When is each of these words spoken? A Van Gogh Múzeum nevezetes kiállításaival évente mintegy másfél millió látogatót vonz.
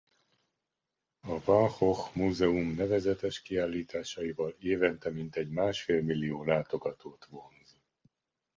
A 1.19 1.39
Van 1.43 1.67
Gogh 1.77 2.09
Múzeum 2.15 2.69
nevezetes 2.75 3.41
kiállításaival 3.41 4.55
évente 4.59 5.09
mintegy 5.09 5.49
másfél 5.49 6.01
millió 6.01 6.43
látogatót 6.43 7.25
vonz. 7.25 7.77